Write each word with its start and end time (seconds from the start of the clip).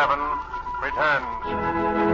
K7 0.00 0.16
returns. 0.80 2.09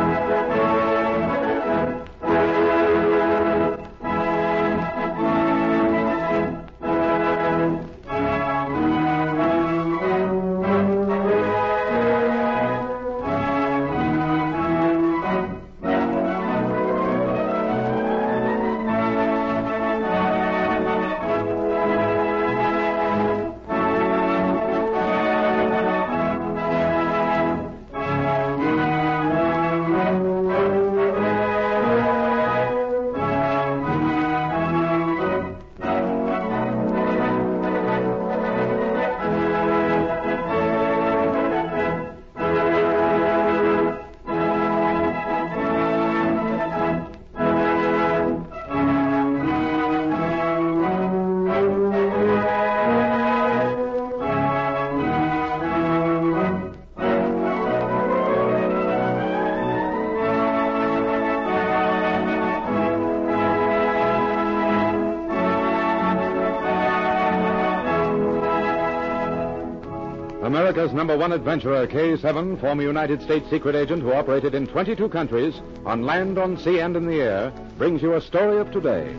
America's 70.46 70.92
number 70.92 71.18
one 71.18 71.32
adventurer, 71.32 71.88
K7, 71.88 72.60
former 72.60 72.84
United 72.84 73.20
States 73.20 73.50
secret 73.50 73.74
agent 73.74 74.00
who 74.00 74.12
operated 74.12 74.54
in 74.54 74.68
22 74.68 75.08
countries, 75.08 75.60
on 75.84 76.02
land, 76.02 76.38
on 76.38 76.56
sea, 76.56 76.78
and 76.78 76.96
in 76.96 77.04
the 77.04 77.20
air, 77.20 77.52
brings 77.78 78.00
you 78.00 78.14
a 78.14 78.20
story 78.20 78.58
of 78.58 78.70
today. 78.70 79.12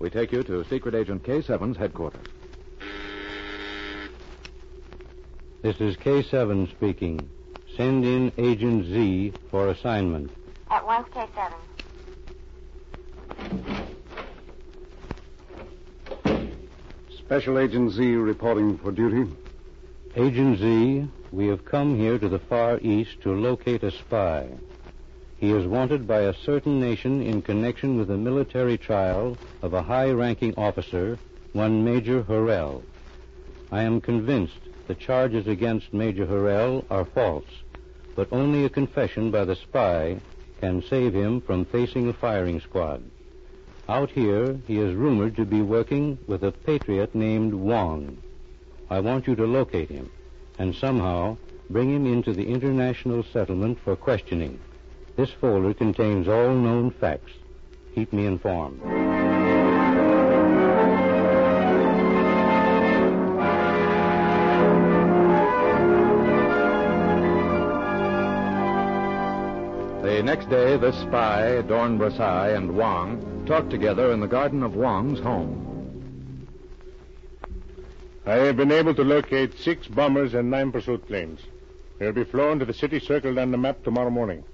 We 0.00 0.10
take 0.10 0.32
you 0.32 0.42
to 0.42 0.64
Secret 0.64 0.96
Agent 0.96 1.22
K7's 1.22 1.76
headquarters. 1.76 2.26
This 5.62 5.80
is 5.80 5.96
K7 5.96 6.68
speaking. 6.72 7.20
Send 7.76 8.04
in 8.04 8.32
Agent 8.38 8.86
Z 8.86 9.34
for 9.52 9.68
assignment. 9.68 10.32
At 10.68 10.84
once, 10.84 11.06
K7. 11.10 11.52
Special 17.18 17.60
Agent 17.60 17.92
Z 17.92 18.16
reporting 18.16 18.78
for 18.78 18.90
duty. 18.90 19.30
Agent 20.18 20.58
Z, 20.58 21.06
we 21.30 21.46
have 21.46 21.64
come 21.64 21.96
here 21.96 22.18
to 22.18 22.28
the 22.28 22.40
Far 22.40 22.80
East 22.80 23.20
to 23.20 23.36
locate 23.36 23.84
a 23.84 23.92
spy. 23.92 24.48
He 25.36 25.52
is 25.52 25.64
wanted 25.64 26.08
by 26.08 26.22
a 26.22 26.34
certain 26.34 26.80
nation 26.80 27.22
in 27.22 27.40
connection 27.40 27.96
with 27.96 28.08
the 28.08 28.16
military 28.16 28.76
trial 28.76 29.38
of 29.62 29.74
a 29.74 29.82
high 29.84 30.10
ranking 30.10 30.56
officer, 30.56 31.20
one 31.52 31.84
Major 31.84 32.24
Harrell. 32.24 32.82
I 33.70 33.82
am 33.82 34.00
convinced 34.00 34.58
the 34.88 34.96
charges 34.96 35.46
against 35.46 35.94
Major 35.94 36.26
Harrell 36.26 36.84
are 36.90 37.04
false, 37.04 37.62
but 38.16 38.32
only 38.32 38.64
a 38.64 38.68
confession 38.68 39.30
by 39.30 39.44
the 39.44 39.54
spy 39.54 40.18
can 40.60 40.82
save 40.82 41.14
him 41.14 41.40
from 41.40 41.64
facing 41.64 42.08
a 42.08 42.12
firing 42.12 42.58
squad. 42.58 43.04
Out 43.88 44.10
here, 44.10 44.58
he 44.66 44.80
is 44.80 44.96
rumored 44.96 45.36
to 45.36 45.44
be 45.44 45.62
working 45.62 46.18
with 46.26 46.42
a 46.42 46.50
patriot 46.50 47.14
named 47.14 47.54
Wong. 47.54 48.18
I 48.90 49.00
want 49.00 49.26
you 49.26 49.36
to 49.36 49.44
locate 49.46 49.90
him 49.90 50.10
and 50.58 50.74
somehow 50.74 51.36
bring 51.68 51.94
him 51.94 52.06
into 52.06 52.32
the 52.32 52.48
international 52.48 53.22
settlement 53.22 53.78
for 53.84 53.94
questioning. 53.96 54.58
This 55.16 55.30
folder 55.30 55.74
contains 55.74 56.26
all 56.26 56.54
known 56.54 56.90
facts. 56.90 57.32
Keep 57.94 58.12
me 58.12 58.24
informed. 58.24 58.80
The 70.02 70.22
next 70.22 70.48
day, 70.48 70.76
this 70.76 70.96
spy, 70.96 71.62
Dorn 71.62 71.98
Brasai, 71.98 72.56
and 72.56 72.76
Wong 72.76 73.44
talked 73.46 73.70
together 73.70 74.12
in 74.12 74.20
the 74.20 74.26
garden 74.26 74.62
of 74.62 74.74
Wong's 74.74 75.20
home. 75.20 75.67
I 78.28 78.34
have 78.44 78.58
been 78.58 78.72
able 78.72 78.94
to 78.94 79.02
locate 79.02 79.58
six 79.58 79.86
bombers 79.86 80.34
and 80.34 80.50
nine 80.50 80.70
pursuit 80.70 81.06
planes. 81.06 81.40
They'll 81.98 82.12
be 82.12 82.24
flown 82.24 82.58
to 82.58 82.66
the 82.66 82.74
city 82.74 83.00
circled 83.00 83.38
on 83.38 83.50
the 83.50 83.56
map 83.56 83.82
tomorrow 83.82 84.10
morning. 84.10 84.44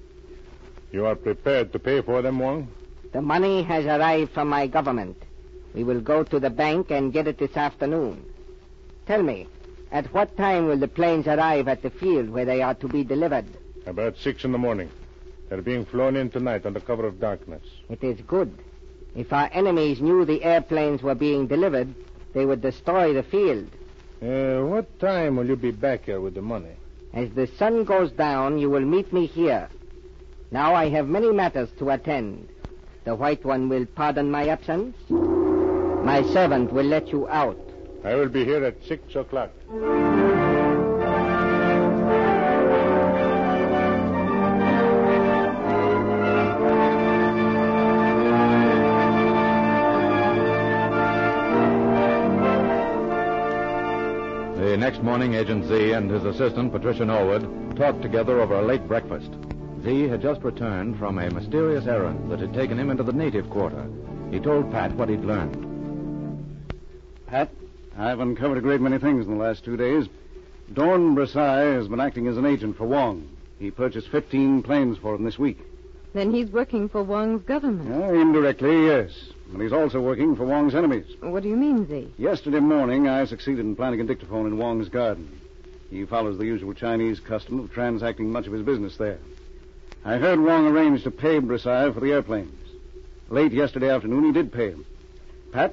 You 0.92 1.06
are 1.06 1.16
prepared 1.16 1.72
to 1.72 1.80
pay 1.80 2.00
for 2.00 2.22
them, 2.22 2.38
Wong? 2.38 2.68
The 3.12 3.20
money 3.20 3.64
has 3.64 3.84
arrived 3.84 4.30
from 4.30 4.48
my 4.48 4.68
government. 4.68 5.20
We 5.74 5.82
will 5.82 6.00
go 6.00 6.22
to 6.22 6.38
the 6.38 6.50
bank 6.50 6.92
and 6.92 7.12
get 7.12 7.26
it 7.26 7.38
this 7.38 7.56
afternoon. 7.56 8.24
Tell 9.06 9.24
me, 9.24 9.48
at 9.90 10.06
what 10.14 10.36
time 10.36 10.66
will 10.66 10.78
the 10.78 10.86
planes 10.86 11.26
arrive 11.26 11.66
at 11.66 11.82
the 11.82 11.90
field 11.90 12.30
where 12.30 12.44
they 12.44 12.62
are 12.62 12.74
to 12.74 12.86
be 12.86 13.02
delivered? 13.02 13.46
About 13.86 14.16
six 14.18 14.44
in 14.44 14.52
the 14.52 14.58
morning. 14.58 14.88
They're 15.48 15.62
being 15.62 15.84
flown 15.84 16.14
in 16.14 16.30
tonight 16.30 16.64
under 16.64 16.78
cover 16.78 17.08
of 17.08 17.18
darkness. 17.18 17.64
It 17.90 18.04
is 18.04 18.20
good. 18.20 18.56
If 19.16 19.32
our 19.32 19.50
enemies 19.52 20.00
knew 20.00 20.24
the 20.24 20.44
airplanes 20.44 21.02
were 21.02 21.16
being 21.16 21.48
delivered, 21.48 21.92
they 22.34 22.44
would 22.44 22.60
destroy 22.60 23.14
the 23.14 23.22
field. 23.22 23.70
Uh, 24.22 24.64
what 24.66 24.98
time 25.00 25.36
will 25.36 25.46
you 25.46 25.56
be 25.56 25.70
back 25.70 26.04
here 26.04 26.20
with 26.20 26.34
the 26.34 26.42
money? 26.42 26.76
As 27.12 27.30
the 27.30 27.46
sun 27.46 27.84
goes 27.84 28.10
down, 28.10 28.58
you 28.58 28.68
will 28.68 28.84
meet 28.84 29.12
me 29.12 29.26
here. 29.26 29.68
Now 30.50 30.74
I 30.74 30.88
have 30.90 31.08
many 31.08 31.32
matters 31.32 31.70
to 31.78 31.90
attend. 31.90 32.48
The 33.04 33.14
White 33.14 33.44
One 33.44 33.68
will 33.68 33.86
pardon 33.86 34.30
my 34.30 34.48
absence. 34.48 34.96
My 35.10 36.22
servant 36.32 36.72
will 36.72 36.86
let 36.86 37.08
you 37.08 37.28
out. 37.28 37.58
I 38.04 38.14
will 38.14 38.28
be 38.28 38.44
here 38.44 38.64
at 38.64 38.82
six 38.84 39.14
o'clock. 39.14 39.50
Next 54.84 55.02
morning, 55.02 55.32
Agent 55.32 55.64
Z 55.64 55.92
and 55.92 56.10
his 56.10 56.26
assistant, 56.26 56.70
Patricia 56.70 57.06
Norwood, 57.06 57.74
talked 57.74 58.02
together 58.02 58.42
over 58.42 58.56
a 58.56 58.66
late 58.66 58.86
breakfast. 58.86 59.30
Z 59.82 60.08
had 60.08 60.20
just 60.20 60.42
returned 60.42 60.98
from 60.98 61.18
a 61.18 61.30
mysterious 61.30 61.86
errand 61.86 62.30
that 62.30 62.38
had 62.38 62.52
taken 62.52 62.78
him 62.78 62.90
into 62.90 63.02
the 63.02 63.10
native 63.10 63.48
quarter. 63.48 63.88
He 64.30 64.38
told 64.40 64.70
Pat 64.70 64.92
what 64.92 65.08
he'd 65.08 65.24
learned. 65.24 65.56
Pat, 67.26 67.50
I've 67.96 68.20
uncovered 68.20 68.58
a 68.58 68.60
great 68.60 68.82
many 68.82 68.98
things 68.98 69.24
in 69.24 69.38
the 69.38 69.42
last 69.42 69.64
two 69.64 69.78
days. 69.78 70.06
Dorn 70.74 71.16
Brasai 71.16 71.76
has 71.76 71.88
been 71.88 72.00
acting 72.00 72.26
as 72.26 72.36
an 72.36 72.44
agent 72.44 72.76
for 72.76 72.86
Wong. 72.86 73.26
He 73.58 73.70
purchased 73.70 74.08
15 74.08 74.64
planes 74.64 74.98
for 74.98 75.14
him 75.14 75.24
this 75.24 75.38
week. 75.38 75.60
Then 76.12 76.30
he's 76.30 76.50
working 76.50 76.90
for 76.90 77.02
Wong's 77.02 77.42
government. 77.44 77.90
Uh, 77.90 78.12
indirectly, 78.12 78.84
yes. 78.84 79.30
But 79.54 79.62
he's 79.62 79.72
also 79.72 80.00
working 80.00 80.34
for 80.34 80.44
Wong's 80.44 80.74
enemies. 80.74 81.06
What 81.20 81.44
do 81.44 81.48
you 81.48 81.54
mean, 81.54 81.86
Z? 81.86 82.12
Yesterday 82.18 82.58
morning, 82.58 83.06
I 83.06 83.24
succeeded 83.24 83.64
in 83.64 83.76
planting 83.76 84.00
a 84.00 84.04
dictaphone 84.04 84.46
in 84.46 84.58
Wong's 84.58 84.88
garden. 84.88 85.40
He 85.90 86.04
follows 86.06 86.38
the 86.38 86.44
usual 86.44 86.74
Chinese 86.74 87.20
custom 87.20 87.60
of 87.60 87.72
transacting 87.72 88.32
much 88.32 88.48
of 88.48 88.52
his 88.52 88.62
business 88.62 88.96
there. 88.96 89.20
I 90.04 90.16
heard 90.16 90.40
Wong 90.40 90.66
arrange 90.66 91.04
to 91.04 91.12
pay 91.12 91.38
Brasai 91.38 91.94
for 91.94 92.00
the 92.00 92.10
airplanes. 92.10 92.68
Late 93.28 93.52
yesterday 93.52 93.90
afternoon, 93.90 94.24
he 94.24 94.32
did 94.32 94.52
pay 94.52 94.70
him. 94.70 94.84
Pat, 95.52 95.72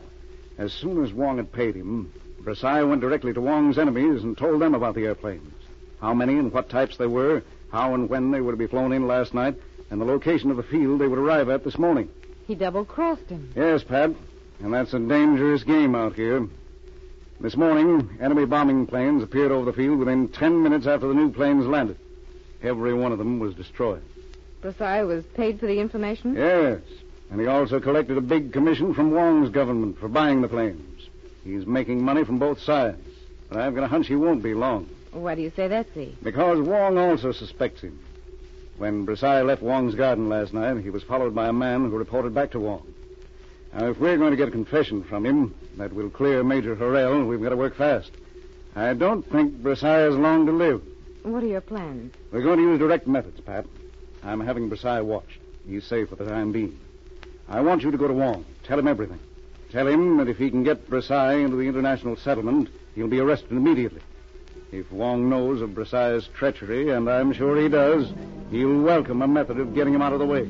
as 0.59 0.71
soon 0.73 1.03
as 1.03 1.11
Wong 1.11 1.37
had 1.37 1.51
paid 1.51 1.75
him, 1.75 2.13
Brasai 2.43 2.87
went 2.87 3.01
directly 3.01 3.33
to 3.33 3.41
Wong's 3.41 3.79
enemies 3.79 4.21
and 4.21 4.37
told 4.37 4.61
them 4.61 4.75
about 4.75 4.93
the 4.93 5.05
airplanes. 5.05 5.55
How 5.99 6.13
many 6.13 6.37
and 6.37 6.53
what 6.53 6.69
types 6.69 6.97
they 6.97 7.07
were, 7.07 7.41
how 7.71 7.95
and 7.95 8.07
when 8.07 8.29
they 8.29 8.41
were 8.41 8.51
to 8.51 8.57
be 8.57 8.67
flown 8.67 8.93
in 8.93 9.07
last 9.07 9.33
night, 9.33 9.55
and 9.89 9.99
the 9.99 10.05
location 10.05 10.51
of 10.51 10.57
the 10.57 10.63
field 10.63 11.01
they 11.01 11.07
would 11.07 11.17
arrive 11.17 11.49
at 11.49 11.63
this 11.63 11.79
morning. 11.79 12.09
He 12.51 12.55
double 12.55 12.83
crossed 12.83 13.29
him. 13.29 13.53
Yes, 13.55 13.81
Pat. 13.81 14.11
And 14.59 14.73
that's 14.73 14.93
a 14.93 14.99
dangerous 14.99 15.63
game 15.63 15.95
out 15.95 16.15
here. 16.15 16.49
This 17.39 17.55
morning, 17.55 18.17
enemy 18.19 18.43
bombing 18.43 18.87
planes 18.87 19.23
appeared 19.23 19.53
over 19.53 19.63
the 19.63 19.71
field 19.71 19.99
within 19.99 20.27
ten 20.27 20.61
minutes 20.61 20.85
after 20.85 21.07
the 21.07 21.13
new 21.13 21.31
planes 21.31 21.65
landed. 21.65 21.97
Every 22.61 22.93
one 22.93 23.13
of 23.13 23.19
them 23.19 23.39
was 23.39 23.55
destroyed. 23.55 24.03
Brasai 24.61 25.07
was 25.07 25.23
paid 25.27 25.61
for 25.61 25.65
the 25.65 25.79
information? 25.79 26.35
Yes. 26.35 26.81
And 27.29 27.39
he 27.39 27.47
also 27.47 27.79
collected 27.79 28.17
a 28.17 28.21
big 28.21 28.51
commission 28.51 28.93
from 28.93 29.11
Wong's 29.11 29.49
government 29.49 29.97
for 29.97 30.09
buying 30.09 30.41
the 30.41 30.49
planes. 30.49 31.07
He's 31.45 31.65
making 31.65 32.03
money 32.03 32.25
from 32.25 32.37
both 32.37 32.59
sides. 32.59 32.99
But 33.47 33.59
I've 33.59 33.75
got 33.75 33.85
a 33.85 33.87
hunch 33.87 34.07
he 34.07 34.17
won't 34.17 34.43
be 34.43 34.55
long. 34.55 34.89
Why 35.13 35.35
do 35.35 35.41
you 35.41 35.53
say 35.55 35.69
that, 35.69 35.87
Z? 35.93 36.17
Because 36.21 36.59
Wong 36.59 36.97
also 36.97 37.31
suspects 37.31 37.79
him. 37.79 37.97
When 38.81 39.05
Brasai 39.05 39.45
left 39.45 39.61
Wong's 39.61 39.93
garden 39.93 40.27
last 40.27 40.55
night, 40.55 40.81
he 40.81 40.89
was 40.89 41.03
followed 41.03 41.35
by 41.35 41.47
a 41.47 41.53
man 41.53 41.81
who 41.81 41.95
reported 41.95 42.33
back 42.33 42.49
to 42.53 42.59
Wong. 42.59 42.81
Now, 43.71 43.85
if 43.85 43.99
we're 43.99 44.17
going 44.17 44.31
to 44.31 44.35
get 44.35 44.47
a 44.47 44.51
confession 44.51 45.03
from 45.03 45.23
him 45.23 45.53
that 45.77 45.93
will 45.93 46.09
clear 46.09 46.43
Major 46.43 46.75
Harrell, 46.75 47.27
we've 47.27 47.43
got 47.43 47.49
to 47.49 47.55
work 47.55 47.75
fast. 47.75 48.09
I 48.75 48.95
don't 48.95 49.21
think 49.21 49.61
Brasai 49.61 50.09
has 50.09 50.15
long 50.15 50.47
to 50.47 50.51
live. 50.51 50.81
What 51.21 51.43
are 51.43 51.47
your 51.47 51.61
plans? 51.61 52.15
We're 52.31 52.41
going 52.41 52.57
to 52.57 52.63
use 52.63 52.79
direct 52.79 53.05
methods, 53.05 53.39
Pat. 53.41 53.67
I'm 54.23 54.39
having 54.39 54.67
Brasai 54.67 55.05
watched. 55.05 55.37
He's 55.67 55.85
safe 55.85 56.09
for 56.09 56.15
the 56.15 56.25
time 56.25 56.51
being. 56.51 56.75
I 57.47 57.61
want 57.61 57.83
you 57.83 57.91
to 57.91 57.97
go 57.99 58.07
to 58.07 58.15
Wong. 58.15 58.45
Tell 58.63 58.79
him 58.79 58.87
everything. 58.87 59.19
Tell 59.69 59.87
him 59.87 60.17
that 60.17 60.27
if 60.27 60.39
he 60.39 60.49
can 60.49 60.63
get 60.63 60.89
Brasai 60.89 61.45
into 61.45 61.55
the 61.55 61.67
international 61.67 62.15
settlement, 62.15 62.69
he'll 62.95 63.07
be 63.07 63.19
arrested 63.19 63.51
immediately. 63.51 64.01
If 64.71 64.91
Wong 64.91 65.29
knows 65.29 65.61
of 65.61 65.69
Brasai's 65.69 66.27
treachery, 66.29 66.89
and 66.89 67.07
I'm 67.07 67.31
sure 67.31 67.61
he 67.61 67.69
does, 67.69 68.11
he'll 68.51 68.81
welcome 68.81 69.21
a 69.21 69.27
method 69.27 69.59
of 69.59 69.73
getting 69.73 69.93
him 69.93 70.01
out 70.01 70.13
of 70.13 70.19
the 70.19 70.25
way. 70.25 70.45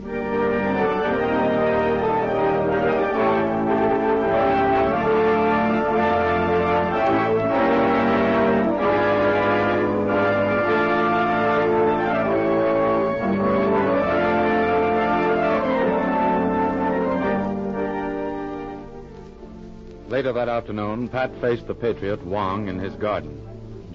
Later 20.10 20.34
that 20.34 20.50
afternoon, 20.50 21.08
Pat 21.08 21.32
faced 21.40 21.68
the 21.68 21.74
patriot 21.74 22.24
Wong 22.26 22.68
in 22.68 22.78
his 22.78 22.94
garden. 22.96 23.42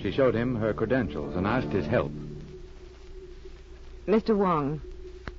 She 0.01 0.11
showed 0.11 0.35
him 0.35 0.57
her 0.57 0.73
credentials 0.73 1.37
and 1.37 1.47
asked 1.47 1.69
his 1.69 1.87
help. 1.87 2.11
Mr. 4.07 4.37
Wong, 4.37 4.81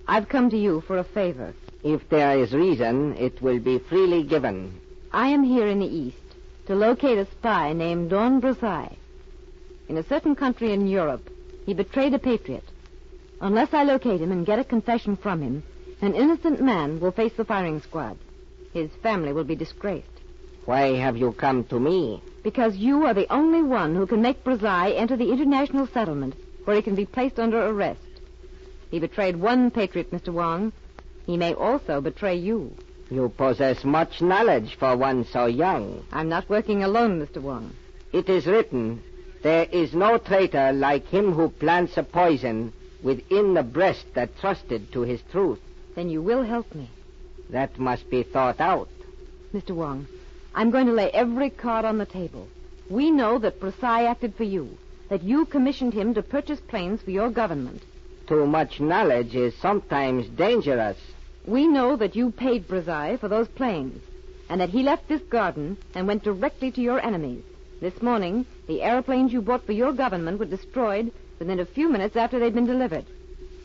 I've 0.10 0.28
come 0.28 0.50
to 0.50 0.58
you 0.58 0.82
for 0.82 0.98
a 0.98 1.04
favor. 1.06 1.54
If 1.84 2.10
there 2.10 2.38
is 2.38 2.52
reason, 2.52 3.16
it 3.16 3.42
will 3.42 3.60
be 3.60 3.80
freely 3.80 4.24
given. 4.24 4.82
I 5.14 5.30
am 5.30 5.44
here 5.44 5.68
in 5.68 5.80
the 5.80 5.86
East 5.86 6.18
to 6.66 6.76
locate 6.76 7.18
a 7.18 7.26
spy 7.32 7.72
named 7.72 8.10
Don 8.10 8.42
Brasai. 8.42 8.94
In 9.88 9.98
a 9.98 10.04
certain 10.04 10.36
country 10.36 10.74
in 10.74 10.86
Europe, 10.88 11.30
he 11.66 11.74
betrayed 11.74 12.14
a 12.14 12.20
patriot. 12.20 12.66
Unless 13.40 13.74
I 13.74 13.84
locate 13.84 14.20
him 14.20 14.34
and 14.34 14.46
get 14.46 14.60
a 14.60 14.66
confession 14.66 15.16
from 15.16 15.42
him, 15.42 15.64
an 16.02 16.14
innocent 16.14 16.62
man 16.62 17.00
will 17.00 17.12
face 17.14 17.34
the 17.38 17.46
firing 17.46 17.82
squad. 17.82 18.18
His 18.74 18.92
family 19.02 19.32
will 19.32 19.46
be 19.46 19.56
disgraced. 19.56 20.08
Why 20.66 20.98
have 20.98 21.16
you 21.16 21.32
come 21.32 21.64
to 21.66 21.80
me? 21.80 22.22
Because 22.44 22.76
you 22.76 23.06
are 23.06 23.14
the 23.14 23.32
only 23.32 23.64
one 23.64 23.96
who 23.96 24.06
can 24.06 24.22
make 24.22 24.44
Brasai 24.44 24.94
enter 24.98 25.16
the 25.16 25.32
international 25.32 25.88
settlement 25.88 26.36
where 26.66 26.76
he 26.76 26.82
can 26.82 26.96
be 26.96 27.06
placed 27.06 27.40
under 27.40 27.66
arrest. 27.66 28.02
He 28.90 29.00
betrayed 29.00 29.36
one 29.36 29.72
patriot, 29.72 30.12
Mr. 30.12 30.30
Wong. 30.30 30.72
He 31.26 31.38
may 31.38 31.54
also 31.54 32.02
betray 32.02 32.36
you. 32.36 32.76
You 33.10 33.30
possess 33.30 33.84
much 33.84 34.22
knowledge 34.22 34.76
for 34.76 34.96
one 34.96 35.26
so 35.26 35.46
young. 35.46 36.06
I'm 36.12 36.30
not 36.30 36.50
working 36.50 36.84
alone, 36.84 37.26
Mr. 37.26 37.42
Wong. 37.42 37.74
It 38.14 38.30
is 38.30 38.46
written, 38.48 39.02
there 39.44 39.68
is 39.72 39.94
no 39.94 40.18
traitor 40.18 40.72
like 40.74 41.08
him 41.08 41.34
who 41.34 41.50
plants 41.50 41.98
a 41.98 42.04
poison 42.04 42.74
within 43.04 43.54
the 43.54 43.64
breast 43.64 44.06
that 44.16 44.38
trusted 44.40 44.92
to 44.92 45.02
his 45.02 45.22
truth. 45.32 45.60
Then 45.96 46.10
you 46.10 46.22
will 46.22 46.44
help 46.44 46.74
me. 46.74 46.90
That 47.50 47.80
must 47.80 48.10
be 48.10 48.24
thought 48.24 48.60
out. 48.60 48.90
Mr. 49.54 49.72
Wong, 49.72 50.08
I'm 50.54 50.72
going 50.72 50.88
to 50.88 50.94
lay 50.94 51.10
every 51.12 51.50
card 51.50 51.86
on 51.86 51.98
the 51.98 52.06
table. 52.06 52.48
We 52.90 53.12
know 53.12 53.40
that 53.40 53.60
Brasai 53.60 54.08
acted 54.08 54.36
for 54.36 54.44
you, 54.44 54.78
that 55.10 55.24
you 55.24 55.46
commissioned 55.46 55.94
him 55.94 56.14
to 56.16 56.24
purchase 56.24 56.60
planes 56.60 57.02
for 57.02 57.12
your 57.12 57.30
government. 57.30 57.84
Too 58.28 58.46
much 58.46 58.82
knowledge 58.82 59.36
is 59.36 59.56
sometimes 59.56 60.28
dangerous. 60.28 60.98
We 61.46 61.66
know 61.66 61.96
that 61.96 62.14
you 62.14 62.32
paid 62.32 62.68
Brasai 62.68 63.18
for 63.22 63.30
those 63.30 63.48
planes, 63.48 64.04
and 64.50 64.60
that 64.60 64.70
he 64.70 64.84
left 64.84 65.08
this 65.08 65.22
garden 65.22 65.78
and 65.96 66.06
went 66.08 66.24
directly 66.24 66.70
to 66.72 66.82
your 66.82 67.00
enemies. 67.00 67.44
This 67.80 68.02
morning, 68.02 68.46
the 68.68 68.82
airplanes 68.82 69.32
you 69.32 69.42
bought 69.42 69.66
for 69.66 69.72
your 69.72 69.94
government 69.94 70.40
were 70.40 70.46
destroyed 70.46 71.14
within 71.40 71.62
a 71.62 71.66
few 71.66 71.88
minutes 71.90 72.18
after 72.18 72.38
they'd 72.38 72.54
been 72.54 72.66
delivered. 72.66 73.06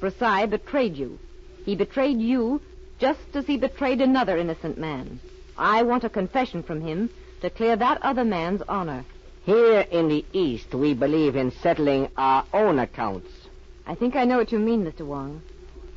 Brasai 0.01 0.49
betrayed 0.49 0.97
you. 0.97 1.19
He 1.65 1.75
betrayed 1.75 2.21
you 2.21 2.61
just 3.01 3.35
as 3.35 3.47
he 3.47 3.57
betrayed 3.57 4.01
another 4.01 4.37
innocent 4.37 4.79
man. 4.79 5.19
I 5.59 5.83
want 5.83 6.05
a 6.05 6.09
confession 6.09 6.63
from 6.63 6.81
him 6.81 7.11
to 7.41 7.51
clear 7.51 7.75
that 7.75 8.01
other 8.03 8.25
man's 8.25 8.63
honor. 8.69 9.05
Here 9.45 9.81
in 9.91 10.09
the 10.09 10.25
East, 10.33 10.73
we 10.73 10.95
believe 10.95 11.35
in 11.35 11.51
settling 11.51 12.11
our 12.17 12.47
own 12.53 12.79
accounts. 12.79 13.42
I 13.87 13.95
think 13.95 14.17
I 14.17 14.25
know 14.25 14.39
what 14.39 14.53
you 14.53 14.59
mean, 14.59 14.85
Mr. 14.85 15.05
Wong. 15.05 15.43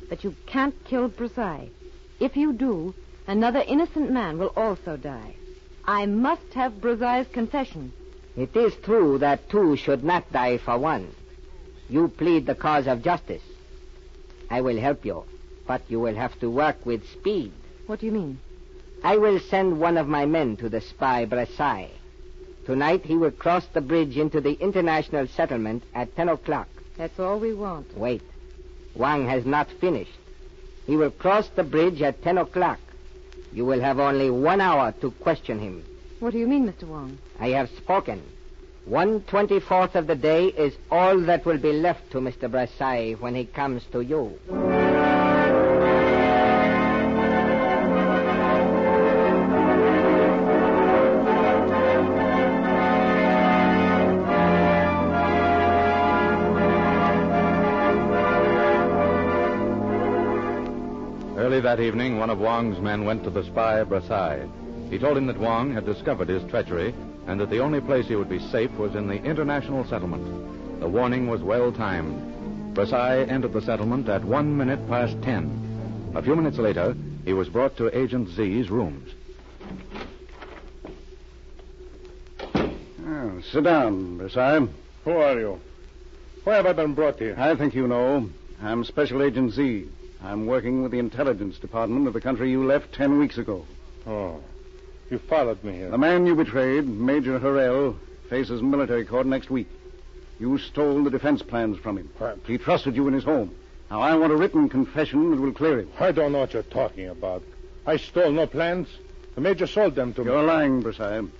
But 0.08 0.24
you 0.24 0.34
can't 0.46 0.74
kill 0.84 1.08
Brasai. 1.08 1.70
If 2.20 2.36
you 2.36 2.52
do, 2.52 2.94
another 3.26 3.62
innocent 3.66 4.10
man 4.10 4.38
will 4.38 4.52
also 4.56 4.96
die. 4.96 5.36
I 5.84 6.06
must 6.06 6.54
have 6.54 6.74
Brasai's 6.74 7.28
confession. 7.32 7.92
It 8.36 8.54
is 8.56 8.74
true 8.82 9.18
that 9.18 9.48
two 9.48 9.76
should 9.76 10.04
not 10.04 10.30
die 10.32 10.58
for 10.58 10.78
one. 10.78 11.08
You 11.88 12.08
plead 12.08 12.46
the 12.46 12.54
cause 12.54 12.86
of 12.86 13.02
justice. 13.02 13.42
I 14.50 14.60
will 14.60 14.78
help 14.78 15.04
you, 15.04 15.24
but 15.66 15.82
you 15.88 16.00
will 16.00 16.14
have 16.14 16.38
to 16.40 16.50
work 16.50 16.84
with 16.84 17.08
speed. 17.10 17.52
What 17.86 18.00
do 18.00 18.06
you 18.06 18.12
mean? 18.12 18.40
I 19.04 19.16
will 19.16 19.38
send 19.38 19.78
one 19.78 19.96
of 19.96 20.08
my 20.08 20.26
men 20.26 20.56
to 20.56 20.68
the 20.68 20.80
spy 20.80 21.26
Brasai. 21.26 21.90
Tonight 22.64 23.04
he 23.04 23.16
will 23.16 23.30
cross 23.30 23.64
the 23.66 23.80
bridge 23.80 24.16
into 24.16 24.40
the 24.40 24.54
international 24.54 25.28
settlement 25.28 25.84
at 25.94 26.14
10 26.16 26.28
o'clock. 26.28 26.68
That's 26.96 27.18
all 27.18 27.38
we 27.38 27.52
want. 27.52 27.96
Wait. 27.96 28.22
Wong 28.94 29.28
has 29.28 29.44
not 29.44 29.70
finished. 29.70 30.18
He 30.86 30.96
will 30.96 31.10
cross 31.10 31.48
the 31.48 31.64
bridge 31.64 32.00
at 32.00 32.22
10 32.22 32.38
o'clock. 32.38 32.78
You 33.52 33.64
will 33.64 33.80
have 33.80 33.98
only 33.98 34.30
one 34.30 34.60
hour 34.60 34.92
to 35.00 35.10
question 35.10 35.58
him. 35.58 35.84
What 36.20 36.32
do 36.32 36.38
you 36.38 36.46
mean, 36.46 36.66
Mr. 36.66 36.84
Wong? 36.84 37.18
I 37.38 37.48
have 37.48 37.68
spoken. 37.70 38.22
One 38.86 39.22
twenty-fourth 39.22 39.96
of 39.96 40.06
the 40.06 40.14
day 40.14 40.46
is 40.46 40.74
all 40.90 41.18
that 41.22 41.44
will 41.44 41.58
be 41.58 41.72
left 41.72 42.12
to 42.12 42.18
Mr. 42.18 42.48
Brasai 42.48 43.18
when 43.18 43.34
he 43.34 43.44
comes 43.44 43.82
to 43.92 44.00
you. 44.00 44.38
Early 61.46 61.60
that 61.60 61.78
evening, 61.78 62.18
one 62.18 62.28
of 62.28 62.40
Wong's 62.40 62.80
men 62.80 63.04
went 63.04 63.22
to 63.22 63.30
the 63.30 63.44
spy, 63.44 63.84
Brasai. 63.84 64.50
He 64.90 64.98
told 64.98 65.16
him 65.16 65.28
that 65.28 65.38
Wong 65.38 65.72
had 65.72 65.86
discovered 65.86 66.28
his 66.28 66.42
treachery 66.50 66.92
and 67.28 67.38
that 67.38 67.50
the 67.50 67.60
only 67.60 67.80
place 67.80 68.08
he 68.08 68.16
would 68.16 68.28
be 68.28 68.40
safe 68.40 68.72
was 68.72 68.96
in 68.96 69.06
the 69.06 69.22
international 69.22 69.84
settlement. 69.84 70.80
The 70.80 70.88
warning 70.88 71.28
was 71.28 71.42
well 71.42 71.70
timed. 71.70 72.74
Brasai 72.74 73.30
entered 73.30 73.52
the 73.52 73.62
settlement 73.62 74.08
at 74.08 74.24
one 74.24 74.56
minute 74.56 74.88
past 74.88 75.22
ten. 75.22 76.10
A 76.16 76.20
few 76.20 76.34
minutes 76.34 76.58
later, 76.58 76.96
he 77.24 77.32
was 77.32 77.48
brought 77.48 77.76
to 77.76 77.96
Agent 77.96 78.28
Z's 78.30 78.68
rooms. 78.68 79.08
Oh, 83.06 83.40
sit 83.52 83.62
down, 83.62 84.18
Brasai. 84.18 84.68
Who 85.04 85.12
are 85.12 85.38
you? 85.38 85.60
Why 86.42 86.56
have 86.56 86.66
I 86.66 86.72
been 86.72 86.94
brought 86.94 87.20
here? 87.20 87.36
I 87.38 87.54
think 87.54 87.72
you 87.72 87.86
know. 87.86 88.30
I'm 88.60 88.82
Special 88.82 89.22
Agent 89.22 89.52
Z. 89.52 89.88
I'm 90.22 90.46
working 90.46 90.82
with 90.82 90.92
the 90.92 90.98
intelligence 90.98 91.58
department 91.58 92.06
of 92.06 92.14
the 92.14 92.20
country 92.20 92.50
you 92.50 92.64
left 92.64 92.94
ten 92.94 93.18
weeks 93.18 93.38
ago. 93.38 93.66
Oh. 94.06 94.40
You 95.10 95.18
followed 95.18 95.62
me 95.62 95.74
here. 95.74 95.90
The 95.90 95.98
man 95.98 96.26
you 96.26 96.34
betrayed, 96.34 96.86
Major 96.86 97.38
Harrell, 97.38 97.96
faces 98.28 98.60
military 98.60 99.04
court 99.04 99.26
next 99.26 99.50
week. 99.50 99.68
You 100.40 100.58
stole 100.58 101.04
the 101.04 101.10
defense 101.10 101.42
plans 101.42 101.78
from 101.78 101.98
him. 101.98 102.10
What? 102.18 102.38
He 102.46 102.58
trusted 102.58 102.96
you 102.96 103.06
in 103.08 103.14
his 103.14 103.24
home. 103.24 103.54
Now, 103.90 104.00
I 104.00 104.16
want 104.16 104.32
a 104.32 104.36
written 104.36 104.68
confession 104.68 105.30
that 105.30 105.40
will 105.40 105.52
clear 105.52 105.80
him. 105.80 105.90
I 106.00 106.10
don't 106.10 106.32
know 106.32 106.40
what 106.40 106.52
you're 106.52 106.62
talking 106.64 107.08
about. 107.08 107.42
I 107.86 107.96
stole 107.98 108.32
no 108.32 108.46
plans. 108.46 108.88
The 109.36 109.40
major 109.40 109.66
sold 109.66 109.94
them 109.94 110.12
to 110.14 110.24
me. 110.24 110.30
You're 110.30 110.42
lying, 110.42 110.82
Brasai. 110.82 111.30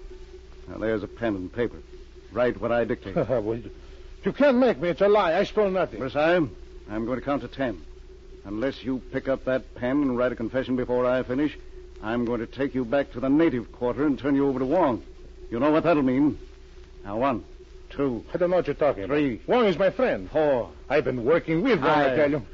Now, 0.69 0.79
there's 0.79 1.03
a 1.03 1.09
pen 1.09 1.35
and 1.35 1.53
paper. 1.53 1.79
Write 2.33 2.61
what 2.61 2.71
I 2.71 2.85
dictate. 2.85 3.17
well, 3.29 3.59
you, 4.25 4.33
can't 4.33 4.59
make 4.59 4.79
me. 4.81 4.91
It's 4.91 5.01
a 5.01 5.09
lie. 5.09 5.35
I 5.35 5.45
stole 5.45 5.71
nothing. 5.71 6.01
Brasai, 6.01 6.49
I'm 6.89 7.05
going 7.05 7.19
to 7.19 7.25
count 7.25 7.43
to 7.43 7.49
ten. 7.49 7.83
Unless 8.47 8.85
you 8.85 9.03
pick 9.13 9.27
up 9.29 9.45
that 9.47 9.75
pen 9.75 10.03
and 10.03 10.17
write 10.17 10.31
a 10.31 10.37
confession 10.37 10.77
before 10.77 11.05
I 11.05 11.25
finish, 11.25 11.59
I'm 12.01 12.25
going 12.25 12.39
to 12.39 12.47
take 12.47 12.77
you 12.77 12.85
back 12.85 13.11
to 13.13 13.21
the 13.21 13.29
native 13.29 13.73
quarter 13.73 14.07
and 14.07 14.17
turn 14.17 14.37
you 14.37 14.47
over 14.49 14.61
to 14.61 14.65
Wong. 14.65 15.03
You 15.51 15.59
know 15.59 15.73
what 15.73 15.83
that'll 15.83 16.03
mean. 16.05 16.39
Now, 17.05 17.19
one, 17.19 17.45
two, 17.91 18.25
I 18.33 18.37
don't 18.37 18.51
know 18.51 18.57
what 18.57 18.67
you're 18.69 18.75
talking 18.75 19.07
Three. 19.07 19.35
about. 19.35 19.49
Wong 19.49 19.65
is 19.67 19.77
my 19.79 19.91
friend. 19.91 20.31
four, 20.31 20.71
I've 20.89 21.05
been 21.05 21.25
working 21.25 21.63
with 21.63 21.81
Wong, 21.81 21.89
I 21.89 22.05
Five. 22.05 22.17
tell 22.17 22.31
you. 22.31 22.47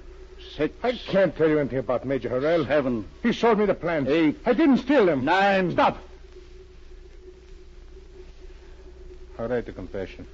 six, 0.57 0.75
I 0.83 0.93
can't 0.93 1.37
tell 1.37 1.49
you 1.49 1.59
anything 1.59 1.79
about 1.79 2.07
Major 2.07 2.31
Harrell. 2.31 2.67
seven, 2.67 3.07
He 3.23 3.35
sold 3.35 3.59
me 3.59 3.67
the 3.67 3.75
plans. 3.75 4.09
Eight. 4.09 4.39
I 4.47 4.55
didn't 4.55 4.79
steal 4.79 5.05
them. 5.05 5.27
nine. 5.27 5.73
Stop. 5.73 5.99
I'll 9.39 9.49
write 9.49 9.67
the 9.67 9.73
confession. 9.73 10.27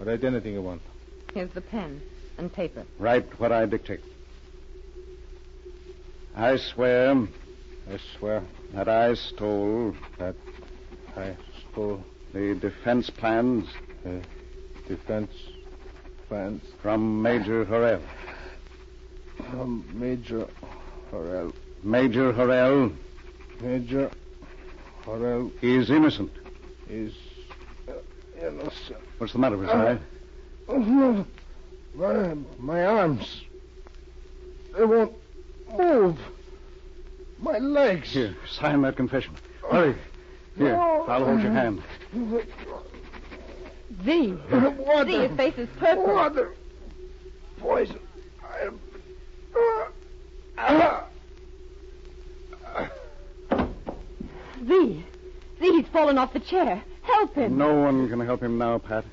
i 0.00 0.04
Write 0.04 0.24
anything 0.24 0.54
you 0.54 0.62
want. 0.62 0.80
Here's 1.34 1.50
the 1.50 1.60
pen 1.60 2.00
and 2.38 2.50
paper. 2.50 2.84
Write 2.98 3.38
what 3.38 3.52
I 3.52 3.66
dictate. 3.66 4.00
I 6.38 6.56
swear 6.56 7.26
I 7.92 7.98
swear 8.16 8.44
that 8.72 8.88
I 8.88 9.14
stole 9.14 9.92
that 10.18 10.36
I 11.16 11.36
stole 11.72 12.04
the 12.32 12.54
defense 12.54 13.10
plans 13.10 13.68
the 14.04 14.22
defense 14.86 15.32
plans 16.28 16.62
from 16.80 17.20
Major 17.20 17.64
Horrell. 17.64 18.00
from 19.50 19.84
Major 19.92 20.46
Horrell. 21.10 21.52
Major 21.82 22.32
Horrell 22.32 22.94
Major 23.60 24.08
Horrell 25.04 25.50
is 25.60 25.90
innocent. 25.90 26.30
is 26.88 27.14
uh, 27.88 27.94
innocent. 28.40 28.98
What's 29.18 29.32
the 29.32 29.40
matter, 29.40 29.56
Brasai? 29.56 29.98
Oh, 30.68 31.26
my, 31.94 32.34
my 32.58 32.86
arms. 32.86 33.42
They 34.76 34.84
won't 34.84 35.12
move. 35.76 36.18
My 37.40 37.58
legs. 37.58 38.12
Here, 38.12 38.36
sign 38.48 38.82
that 38.82 38.96
confession. 38.96 39.34
Hurry. 39.70 39.94
Here, 40.56 40.72
No. 40.72 41.04
I'll 41.08 41.24
hold 41.24 41.40
your 41.40 41.52
hand. 41.52 41.82
Z. 44.04 44.32
Water. 44.50 45.10
Z, 45.10 45.28
his 45.28 45.36
face 45.36 45.54
is 45.56 45.68
purple. 45.78 46.06
Water. 46.06 46.54
Poison. 47.58 47.98
I 48.42 48.66
am. 48.66 48.80
Uh, 50.58 51.04
uh, 53.50 53.66
Z. 54.66 55.04
Z, 55.60 55.72
he's 55.72 55.86
fallen 55.88 56.18
off 56.18 56.32
the 56.32 56.40
chair. 56.40 56.82
Help 57.02 57.34
him. 57.34 57.56
No 57.56 57.74
one 57.74 58.08
can 58.08 58.20
help 58.20 58.42
him 58.42 58.58
now, 58.58 58.78
Pat. 58.78 59.04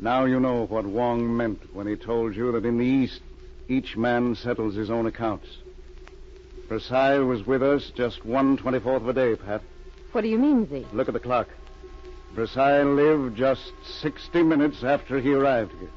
Now 0.00 0.24
you 0.24 0.40
know 0.40 0.66
what 0.66 0.84
Wong 0.84 1.36
meant 1.36 1.74
when 1.74 1.86
he 1.86 1.96
told 1.96 2.34
you 2.34 2.52
that 2.52 2.64
in 2.64 2.78
the 2.78 2.84
East, 2.84 3.20
each 3.68 3.96
man 3.96 4.34
settles 4.34 4.74
his 4.74 4.90
own 4.90 5.06
accounts. 5.06 5.46
Brasai 6.68 7.26
was 7.26 7.46
with 7.46 7.62
us 7.62 7.90
just 7.94 8.24
one 8.24 8.56
twenty-fourth 8.56 9.02
of 9.02 9.08
a 9.08 9.12
day, 9.12 9.36
Pat. 9.36 9.62
What 10.12 10.22
do 10.22 10.28
you 10.28 10.38
mean, 10.38 10.68
Z? 10.68 10.86
Look 10.92 11.08
at 11.08 11.14
the 11.14 11.20
clock. 11.20 11.48
Brasai 12.34 12.96
lived 12.96 13.36
just 13.36 13.72
60 14.00 14.42
minutes 14.42 14.82
after 14.82 15.20
he 15.20 15.32
arrived 15.32 15.72
here. 15.78 15.90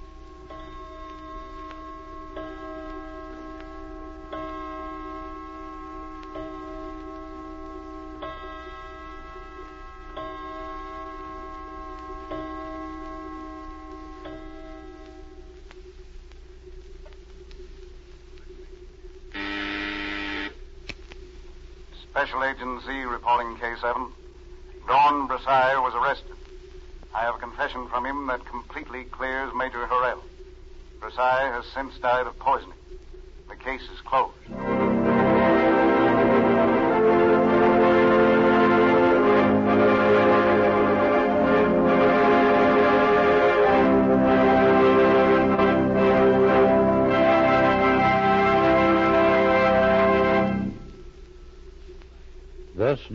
Special 22.17 22.43
Agent 22.45 22.81
Z 22.81 22.91
reporting 23.03 23.57
K7. 23.57 24.11
Dawn 24.87 25.27
Brasai 25.27 25.79
was 25.83 25.93
arrested. 25.93 26.35
I 27.13 27.21
have 27.21 27.35
a 27.35 27.37
confession 27.37 27.87
from 27.89 28.07
him 28.07 28.25
that 28.25 28.43
completely 28.43 29.03
clears 29.03 29.53
Major 29.53 29.85
Horrell. 29.85 30.23
Brasai 30.99 31.53
has 31.53 31.63
since 31.75 31.95
died 31.99 32.25
of 32.25 32.39
poisoning. 32.39 32.73
The 33.49 33.55
case 33.55 33.83
is 33.83 34.01
closed. 34.01 34.33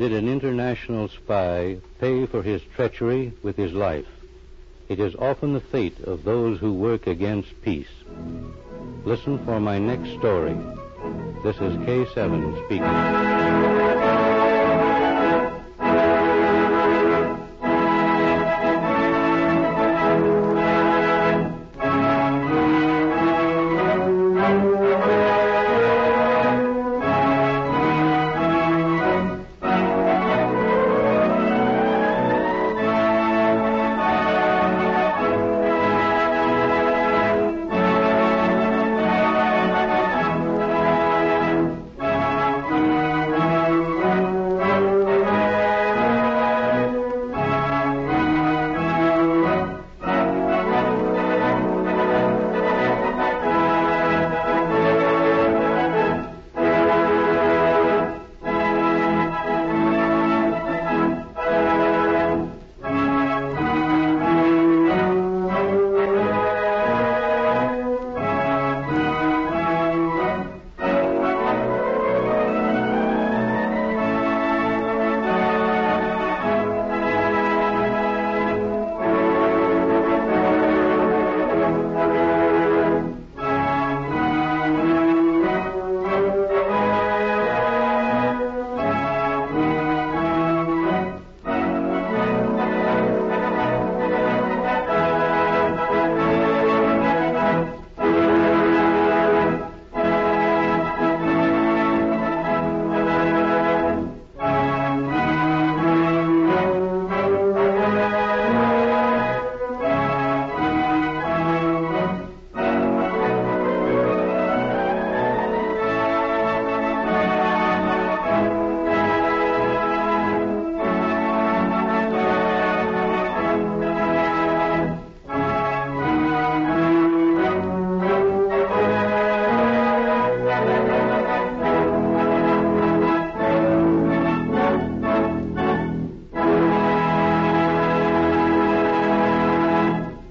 Did 0.09 0.15
an 0.15 0.29
international 0.29 1.09
spy 1.09 1.77
pay 2.01 2.27
for 2.27 2.43
his 2.43 2.61
treachery 2.75 3.33
with 3.45 3.57
his 3.57 3.73
life. 3.73 4.09
It 4.89 4.99
is 4.99 5.15
often 5.15 5.53
the 5.53 5.61
fate 5.61 6.01
of 6.01 6.25
those 6.25 6.59
who 6.59 6.75
work 6.75 7.07
against 7.07 7.63
peace. 7.63 7.87
Listen 9.05 9.39
for 9.45 9.61
my 9.61 9.79
next 9.79 10.19
story. 10.19 10.57
This 11.45 11.55
is 11.55 11.77
K7 11.87 12.67
speaking. 12.67 13.72